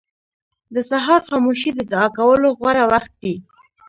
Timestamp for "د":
0.73-0.77, 1.75-1.79